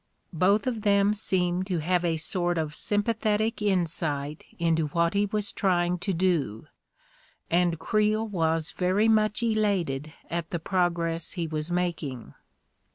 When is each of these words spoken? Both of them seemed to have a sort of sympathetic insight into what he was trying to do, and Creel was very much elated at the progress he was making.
Both 0.33 0.65
of 0.65 0.81
them 0.81 1.13
seemed 1.13 1.67
to 1.67 1.77
have 1.77 2.03
a 2.03 2.17
sort 2.17 2.57
of 2.57 2.73
sympathetic 2.73 3.61
insight 3.61 4.45
into 4.57 4.87
what 4.87 5.13
he 5.13 5.27
was 5.27 5.51
trying 5.53 5.99
to 5.99 6.11
do, 6.11 6.65
and 7.51 7.77
Creel 7.77 8.27
was 8.27 8.71
very 8.71 9.07
much 9.07 9.43
elated 9.43 10.11
at 10.27 10.49
the 10.49 10.57
progress 10.57 11.33
he 11.33 11.45
was 11.45 11.69
making. 11.69 12.33